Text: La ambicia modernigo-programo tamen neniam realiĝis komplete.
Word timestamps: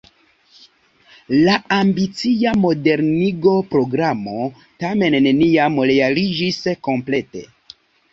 La 1.47 1.57
ambicia 1.75 2.53
modernigo-programo 2.61 4.47
tamen 4.85 5.17
neniam 5.27 5.77
realiĝis 5.91 6.59
komplete. 6.89 7.45